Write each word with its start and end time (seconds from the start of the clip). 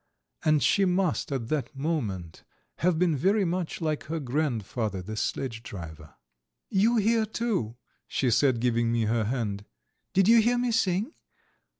And 0.43 0.63
she 0.63 0.83
must 0.83 1.31
at 1.31 1.49
that 1.49 1.75
moment 1.75 2.43
have 2.77 2.97
been 2.97 3.15
very 3.15 3.45
much 3.45 3.81
like 3.81 4.05
her 4.05 4.19
grandfather 4.19 4.99
the 4.99 5.15
sledge 5.15 5.61
driver. 5.61 6.15
"You 6.71 6.97
here 6.97 7.27
too?" 7.27 7.75
she 8.07 8.31
said, 8.31 8.59
giving 8.61 8.91
me 8.91 9.03
her 9.03 9.25
hand. 9.25 9.63
"Did 10.15 10.27
you 10.27 10.41
hear 10.41 10.57
me 10.57 10.71
sing? 10.71 11.13